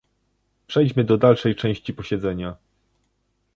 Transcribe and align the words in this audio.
Przejdźmy 0.67 1.03
do 1.03 1.17
dalszej 1.17 1.55
części 1.55 1.93
posiedzenia 1.93 2.55